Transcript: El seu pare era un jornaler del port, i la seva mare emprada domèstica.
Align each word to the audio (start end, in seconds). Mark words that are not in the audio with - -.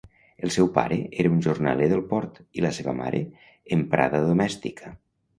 El 0.45 0.51
seu 0.53 0.67
pare 0.75 0.95
era 1.23 1.31
un 1.33 1.41
jornaler 1.47 1.89
del 1.91 2.01
port, 2.13 2.39
i 2.59 2.63
la 2.67 2.71
seva 2.77 2.95
mare 3.01 3.19
emprada 3.77 4.23
domèstica. 4.31 4.91